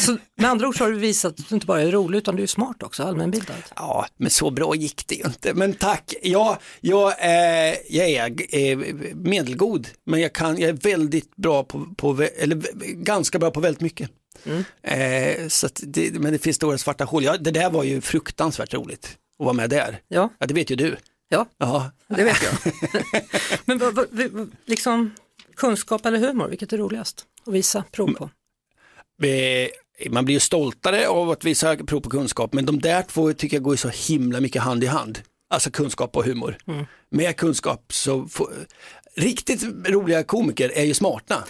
så 0.00 0.16
med 0.36 0.50
andra 0.50 0.68
ord 0.68 0.78
så 0.78 0.84
har 0.84 0.90
du 0.90 0.98
visat 0.98 1.40
att 1.40 1.48
du 1.48 1.54
inte 1.54 1.66
bara 1.66 1.82
är 1.82 1.90
rolig 1.92 2.18
utan 2.18 2.36
du 2.36 2.42
är 2.42 2.46
smart 2.46 2.82
också, 2.82 3.02
allmänbildad. 3.02 3.56
Ja, 3.76 4.06
men 4.16 4.30
så 4.30 4.50
bra 4.50 4.74
gick 4.74 5.06
det 5.06 5.14
ju 5.14 5.24
inte. 5.26 5.54
Men 5.54 5.74
tack, 5.74 6.14
ja, 6.22 6.58
jag, 6.80 7.08
eh, 7.20 7.74
jag 7.88 8.08
är 8.10 8.54
eh, 8.56 8.78
medelgod, 9.14 9.88
men 10.06 10.20
jag, 10.20 10.32
kan, 10.32 10.58
jag 10.58 10.68
är 10.68 10.72
väldigt 10.90 11.36
bra 11.36 11.64
på, 11.64 11.86
på, 11.96 12.22
eller 12.38 12.56
ganska 12.94 13.38
bra 13.38 13.50
på 13.50 13.60
väldigt 13.60 13.80
mycket. 13.80 14.10
Mm. 14.46 14.64
Eh, 14.82 15.48
så 15.48 15.68
det, 15.82 16.20
men 16.20 16.32
det 16.32 16.38
finns 16.38 16.56
stora 16.56 16.78
svarta 16.78 17.04
hål. 17.04 17.24
Ja, 17.24 17.36
det 17.36 17.50
där 17.50 17.70
var 17.70 17.84
ju 17.84 18.00
fruktansvärt 18.00 18.74
roligt 18.74 19.18
att 19.38 19.44
vara 19.44 19.52
med 19.52 19.70
där. 19.70 20.00
Ja, 20.08 20.28
ja 20.38 20.46
det 20.46 20.54
vet 20.54 20.70
ju 20.70 20.76
du. 20.76 20.96
Ja, 21.28 21.46
ja. 21.58 21.90
det 22.08 22.24
vet 22.24 22.42
jag. 22.42 22.72
men 23.78 24.52
liksom 24.66 25.14
kunskap 25.56 26.06
eller 26.06 26.18
humor, 26.18 26.48
vilket 26.48 26.72
är 26.72 26.78
roligast 26.78 27.24
att 27.46 27.54
visa 27.54 27.84
prov 27.92 28.12
på? 28.12 28.30
Man 30.10 30.24
blir 30.24 30.34
ju 30.34 30.40
stoltare 30.40 31.08
av 31.08 31.30
att 31.30 31.44
visa 31.44 31.76
prov 31.76 32.00
på 32.00 32.10
kunskap, 32.10 32.52
men 32.52 32.66
de 32.66 32.80
där 32.80 33.02
två 33.02 33.32
tycker 33.32 33.56
jag 33.56 33.64
går 33.64 33.76
så 33.76 33.88
himla 33.88 34.40
mycket 34.40 34.62
hand 34.62 34.84
i 34.84 34.86
hand. 34.86 35.18
Alltså 35.50 35.70
kunskap 35.70 36.16
och 36.16 36.24
humor. 36.24 36.56
Mm. 36.66 36.86
Med 37.10 37.36
kunskap 37.36 37.92
så, 37.92 38.26
får, 38.28 38.52
riktigt 39.16 39.62
roliga 39.88 40.24
komiker 40.24 40.72
är 40.74 40.84
ju 40.84 40.94
smarta. 40.94 41.44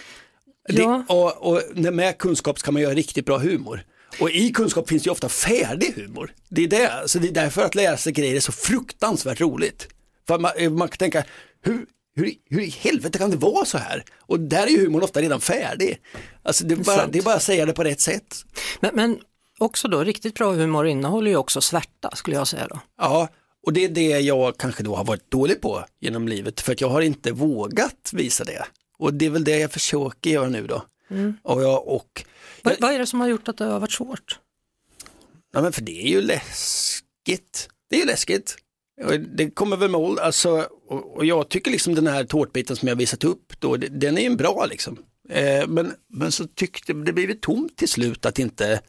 Ja. 0.79 1.05
Det, 1.09 1.15
och, 1.15 1.53
och 1.53 1.63
med 1.95 2.19
kunskap 2.19 2.59
kan 2.59 2.75
man 2.75 2.83
göra 2.83 2.95
riktigt 2.95 3.27
bra 3.27 3.39
humor. 3.39 3.85
Och 4.21 4.31
i 4.31 4.53
kunskap 4.53 4.89
finns 4.89 5.07
ju 5.07 5.11
ofta 5.11 5.29
färdig 5.29 5.93
humor. 5.97 6.35
Det 6.49 6.63
är 6.65 6.69
det, 6.69 6.91
så 7.07 7.19
det 7.19 7.29
är 7.29 7.33
därför 7.33 7.63
att 7.63 7.75
lära 7.75 7.97
sig 7.97 8.13
grejer 8.13 8.37
är 8.37 8.41
så 8.41 8.53
fruktansvärt 8.53 9.41
roligt. 9.41 9.89
För 10.27 10.39
man, 10.39 10.53
man 10.77 10.89
kan 10.89 10.99
tänka, 10.99 11.25
hur, 11.63 11.87
hur, 12.17 12.33
hur 12.51 12.61
i 12.61 12.69
helvete 12.69 13.19
kan 13.19 13.31
det 13.31 13.37
vara 13.37 13.65
så 13.65 13.79
här? 13.79 14.05
Och 14.21 14.41
där 14.41 14.67
är 14.67 14.71
ju 14.71 14.85
humorn 14.85 15.03
ofta 15.03 15.21
redan 15.21 15.41
färdig. 15.41 15.99
Alltså 16.43 16.65
det 16.65 16.75
är 16.75 16.85
bara, 16.85 17.07
det 17.07 17.19
är 17.19 17.23
bara 17.23 17.35
att 17.35 17.43
säga 17.43 17.67
det 17.67 17.73
på 17.73 17.85
rätt 17.85 18.01
sätt. 18.01 18.37
Men, 18.81 18.91
men 18.95 19.19
också 19.59 19.89
då, 19.89 20.05
riktigt 20.05 20.35
bra 20.35 20.53
humor 20.53 20.87
innehåller 20.87 21.31
ju 21.31 21.37
också 21.37 21.61
svärta 21.61 22.11
skulle 22.15 22.37
jag 22.37 22.49
säga 22.49 22.67
då. 22.69 22.81
Ja, 22.99 23.29
och 23.67 23.73
det 23.73 23.85
är 23.85 23.89
det 23.89 24.21
jag 24.21 24.57
kanske 24.57 24.83
då 24.83 24.97
har 24.97 25.05
varit 25.05 25.31
dålig 25.31 25.61
på 25.61 25.85
genom 26.01 26.29
livet 26.29 26.61
för 26.61 26.73
att 26.73 26.81
jag 26.81 26.89
har 26.89 27.01
inte 27.01 27.33
vågat 27.33 28.11
visa 28.13 28.45
det. 28.45 28.65
Och 29.01 29.15
det 29.15 29.27
är 29.27 29.31
väl 29.31 29.45
det 29.45 29.59
jag 29.59 29.73
försöker 29.73 30.31
göra 30.31 30.49
nu 30.49 30.67
då. 30.67 30.83
Mm. 31.11 31.37
Och 31.43 31.63
jag, 31.63 31.89
och, 31.89 32.25
vad, 32.63 32.77
vad 32.81 32.95
är 32.95 32.99
det 32.99 33.07
som 33.07 33.21
har 33.21 33.29
gjort 33.29 33.49
att 33.49 33.57
det 33.57 33.65
har 33.65 33.81
varit 33.81 33.93
svårt? 33.93 34.39
Ja, 35.53 35.63
men 35.63 35.73
för 35.73 35.83
det 35.83 36.03
är 36.03 36.09
ju 36.09 36.21
läskigt. 36.21 37.69
Det 37.91 37.97
är 37.97 38.01
ju 38.01 38.07
läskigt. 38.07 38.57
Det 39.19 39.51
kommer 39.51 39.77
väl 39.77 39.91
mål, 39.91 40.19
alltså, 40.19 40.69
och 40.89 41.25
jag 41.25 41.49
tycker 41.49 41.71
liksom 41.71 41.95
den 41.95 42.07
här 42.07 42.25
tårtbiten 42.25 42.77
som 42.77 42.89
jag 42.89 42.97
visat 42.97 43.25
upp, 43.25 43.53
då, 43.59 43.77
den 43.77 44.19
är 44.19 44.23
ju 44.23 44.37
bra 44.37 44.67
liksom. 44.71 44.99
Eh, 45.31 45.67
men, 45.67 45.95
men 46.09 46.33
så 46.33 46.47
tyckte 46.47 46.93
det 46.93 47.13
blivit 47.13 47.43
tomt 47.43 47.77
till 47.77 47.89
slut 47.89 48.27
att 48.27 48.39
inte 48.39 48.81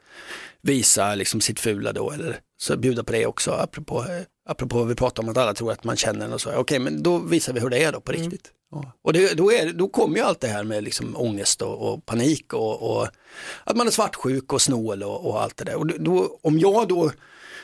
visa 0.61 1.15
liksom 1.15 1.41
sitt 1.41 1.59
fula 1.59 1.93
då, 1.93 2.11
eller 2.11 2.39
så 2.57 2.77
bjuda 2.77 3.03
på 3.03 3.11
det 3.11 3.25
också, 3.25 3.51
apropå, 3.51 3.99
eh, 3.99 4.21
apropå 4.49 4.77
vad 4.77 4.87
vi 4.87 4.95
pratar 4.95 5.23
om 5.23 5.29
att 5.29 5.37
alla 5.37 5.53
tror 5.53 5.71
att 5.71 5.83
man 5.83 5.97
känner 5.97 6.19
den 6.19 6.33
och 6.33 6.41
så. 6.41 6.53
Okej, 6.53 6.79
men 6.79 7.03
då 7.03 7.17
visar 7.17 7.53
vi 7.53 7.59
hur 7.59 7.69
det 7.69 7.83
är 7.83 7.91
då 7.91 8.01
på 8.01 8.11
mm. 8.11 8.23
riktigt. 8.23 8.51
Ja. 8.53 8.60
Och 9.01 9.13
det, 9.13 9.37
då, 9.37 9.51
är, 9.51 9.73
då 9.73 9.87
kommer 9.87 10.17
ju 10.17 10.23
allt 10.23 10.41
det 10.41 10.47
här 10.47 10.63
med 10.63 10.83
liksom 10.83 11.17
ångest 11.17 11.61
och, 11.61 11.93
och 11.93 12.05
panik 12.05 12.53
och, 12.53 12.91
och, 12.91 13.07
att 13.63 13.77
man 13.77 13.87
är 13.87 13.91
svartsjuk 13.91 14.53
och 14.53 14.61
snål 14.61 15.03
och, 15.03 15.25
och 15.29 15.41
allt 15.41 15.57
det 15.57 15.63
där. 15.63 15.75
Och 15.75 15.87
då, 15.87 16.39
om 16.41 16.59
jag 16.59 16.87
då 16.87 17.11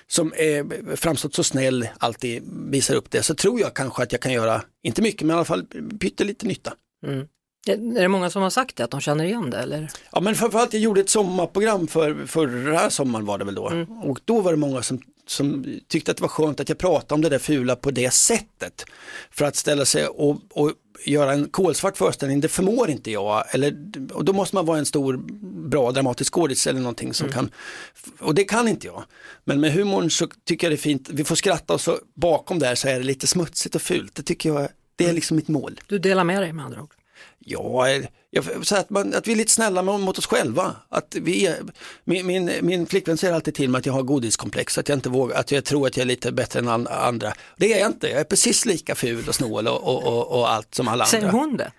som 0.08 0.34
är 0.38 0.96
framstått 0.96 1.36
så 1.36 1.44
snäll 1.44 1.88
alltid 1.98 2.44
visar 2.70 2.96
upp 2.96 3.12
det 3.12 3.24
så 3.24 3.36
tror 3.36 3.60
jag 3.60 3.74
kanske 3.74 4.04
att 4.04 4.12
jag 4.12 4.22
kan 4.22 4.34
göra, 4.34 4.62
inte 4.84 5.02
mycket 5.02 5.22
men 5.22 5.34
i 5.34 5.38
alla 5.38 5.46
fall 5.46 5.66
pyttelite 6.00 6.46
nytta. 6.46 6.74
Mm. 7.06 7.28
Är 7.68 8.02
det 8.02 8.08
många 8.08 8.30
som 8.30 8.42
har 8.42 8.50
sagt 8.50 8.76
det, 8.76 8.84
att 8.84 8.92
de 8.92 9.02
känner 9.02 9.26
igen 9.26 9.50
det? 9.50 9.58
Eller? 9.58 9.92
Ja 10.12 10.20
men 10.20 10.36
framförallt 10.36 10.74
jag 10.74 10.82
gjorde 10.82 11.02
ett 11.02 11.10
sommarprogram 11.10 11.88
för 11.88 12.26
förra 12.26 12.90
sommaren 12.90 13.26
var 13.26 13.38
det 13.38 13.46
väl 13.46 13.56
då 13.56 13.70
mm. 13.70 14.02
och 14.02 14.20
då 14.26 14.42
var 14.42 14.52
det 14.52 14.58
många 14.58 14.82
som, 14.82 15.02
som 15.28 15.66
tyckte 15.88 16.12
att 16.12 16.18
det 16.18 16.22
var 16.22 16.30
skönt 16.30 16.60
att 16.60 16.70
jag 16.70 16.78
pratade 16.78 17.14
om 17.14 17.22
det 17.22 17.30
där 17.30 17.40
fula 17.40 17.76
på 17.76 17.92
det 17.92 18.14
sättet. 18.14 18.86
För 19.32 19.46
att 19.46 19.56
ställa 19.56 19.86
sig 19.86 20.08
och, 20.08 20.38
och 20.50 20.72
göra 21.06 21.34
en 21.34 21.50
kolsvart 21.50 21.98
föreställning, 21.98 22.42
det 22.42 22.48
förmår 22.48 22.90
inte 22.90 23.12
jag. 23.12 23.44
Eller, 23.52 23.78
och 24.14 24.26
då 24.26 24.34
måste 24.34 24.56
man 24.56 24.66
vara 24.66 24.78
en 24.78 24.86
stor, 24.86 25.18
bra 25.70 25.92
dramatisk 25.92 26.34
skådis 26.34 26.68
eller 26.68 26.80
någonting 26.80 27.14
som 27.14 27.26
mm. 27.26 27.34
kan, 27.34 27.52
och 28.20 28.36
det 28.36 28.44
kan 28.44 28.68
inte 28.68 28.88
jag. 28.88 29.04
Men 29.44 29.60
med 29.60 29.74
humorn 29.74 30.10
så 30.10 30.28
tycker 30.46 30.68
jag 30.68 30.72
det 30.72 30.76
är 30.76 30.78
fint, 30.78 31.10
vi 31.10 31.24
får 31.24 31.36
skratta 31.36 31.74
och 31.74 31.82
så 31.82 32.00
bakom 32.14 32.60
där 32.60 32.76
så 32.76 32.88
är 32.88 33.00
det 33.00 33.06
lite 33.06 33.28
smutsigt 33.28 33.76
och 33.76 33.82
fult. 33.82 34.16
Det 34.16 34.24
tycker 34.24 34.50
jag, 34.50 34.68
det 34.96 35.06
är 35.06 35.14
liksom 35.14 35.38
mitt 35.38 35.48
mål. 35.48 35.80
Du 35.88 36.00
delar 36.00 36.24
med 36.24 36.42
dig 36.42 36.54
med 36.54 36.66
andra 36.66 36.82
ord? 36.82 36.94
Ja, 37.40 37.88
jag, 38.30 38.46
så 38.62 38.76
att, 38.76 38.90
man, 38.90 39.14
att 39.14 39.28
vi 39.28 39.32
är 39.32 39.36
lite 39.36 39.52
snälla 39.52 39.82
mot 39.82 40.18
oss 40.18 40.26
själva. 40.26 40.76
Att 40.90 41.16
vi, 41.22 41.56
min, 42.04 42.26
min, 42.26 42.52
min 42.62 42.86
flickvän 42.86 43.18
säger 43.18 43.34
alltid 43.34 43.56
till 43.56 43.70
mig 43.70 43.80
att 43.80 43.86
jag 43.86 43.94
har 43.94 44.04
godiskomplex, 44.04 44.78
att 44.78 44.90
jag 44.90 44.96
inte 44.96 45.10
vågar, 45.10 45.40
att 45.40 45.52
jag 45.52 45.66
tror 45.66 45.88
att 45.88 45.98
jag 45.98 46.02
är 46.02 46.08
lite 46.08 46.32
bättre 46.32 46.60
än 46.60 46.88
andra. 46.88 47.34
Det 47.58 47.74
är 47.74 47.80
jag 47.80 47.90
inte, 47.90 48.10
jag 48.10 48.20
är 48.20 48.24
precis 48.24 48.66
lika 48.66 48.96
ful 48.96 49.28
och 49.28 49.36
snål 49.36 49.68
och, 49.68 49.84
och, 49.84 50.04
och, 50.04 50.40
och 50.40 50.52
allt 50.52 50.76
som 50.76 50.88
alla 50.88 51.04
andra. 51.04 51.20
Säger 51.20 51.30
hon 51.30 51.58
det? 51.58 51.72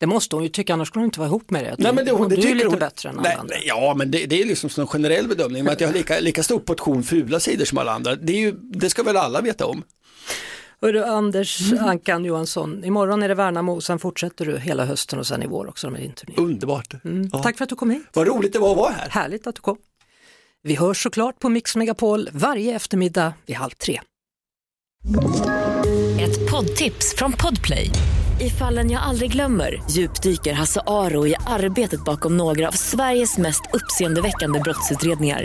Det 0.00 0.06
måste 0.06 0.36
hon 0.36 0.42
ju 0.42 0.48
tycka, 0.48 0.72
annars 0.74 0.88
skulle 0.88 1.00
hon 1.00 1.08
inte 1.08 1.18
vara 1.18 1.28
ihop 1.28 1.50
med 1.50 1.64
dig. 1.64 1.74
Nej, 1.78 1.92
men 1.92 2.04
det, 2.04 2.12
hon, 2.12 2.28
du 2.28 2.34
är 2.34 2.54
lite 2.54 2.66
hon, 2.66 2.78
bättre 2.78 3.08
än 3.08 3.18
alla 3.18 3.32
andra. 3.32 3.54
Ja, 3.64 3.94
men 3.96 4.10
det, 4.10 4.26
det 4.26 4.42
är 4.42 4.46
liksom 4.46 4.70
en 4.76 4.86
generell 4.86 5.28
bedömning, 5.28 5.64
men 5.64 5.72
att 5.72 5.80
jag 5.80 5.88
har 5.88 5.94
lika, 5.94 6.20
lika 6.20 6.42
stor 6.42 6.58
portion 6.58 7.02
fula 7.02 7.40
sidor 7.40 7.64
som 7.64 7.78
alla 7.78 7.92
andra. 7.92 8.16
Det, 8.16 8.32
är 8.32 8.40
ju, 8.40 8.52
det 8.52 8.90
ska 8.90 9.02
väl 9.02 9.16
alla 9.16 9.40
veta 9.40 9.66
om. 9.66 9.82
Hörru 10.82 11.04
Anders 11.04 11.72
mm. 11.72 11.84
Ankan 11.84 12.24
Johansson, 12.24 12.84
imorgon 12.84 13.22
är 13.22 13.28
det 13.28 13.34
Värnamo, 13.34 13.80
sen 13.80 13.98
fortsätter 13.98 14.46
du 14.46 14.58
hela 14.58 14.84
hösten 14.84 15.18
och 15.18 15.26
sen 15.26 15.42
i 15.42 15.46
vår 15.46 15.68
också 15.68 15.90
med 15.90 16.00
din 16.00 16.12
turné. 16.12 16.34
Underbart! 16.36 17.04
Mm. 17.04 17.30
Ja. 17.32 17.42
Tack 17.42 17.56
för 17.56 17.64
att 17.64 17.68
du 17.68 17.76
kom 17.76 17.90
hit. 17.90 18.06
Vad 18.12 18.26
roligt 18.26 18.52
det 18.52 18.58
var 18.58 18.70
att 18.70 18.76
vara 18.76 18.92
här. 18.92 19.08
Härligt 19.08 19.46
att 19.46 19.54
du 19.54 19.60
kom. 19.60 19.76
Vi 20.62 20.74
hörs 20.74 21.02
såklart 21.02 21.38
på 21.38 21.48
Mix 21.48 21.76
Megapol 21.76 22.28
varje 22.32 22.76
eftermiddag 22.76 23.32
vid 23.46 23.56
halv 23.56 23.70
tre. 23.70 24.00
Ett 26.20 26.50
poddtips 26.50 27.14
från 27.16 27.32
Podplay. 27.32 27.90
I 28.40 28.50
fallen 28.50 28.90
jag 28.90 29.02
aldrig 29.02 29.32
glömmer 29.32 29.82
djupdyker 29.90 30.52
Hasse 30.52 30.80
Aro 30.86 31.26
i 31.26 31.34
arbetet 31.46 32.04
bakom 32.04 32.36
några 32.36 32.68
av 32.68 32.72
Sveriges 32.72 33.38
mest 33.38 33.62
uppseendeväckande 33.72 34.60
brottsutredningar 34.60 35.44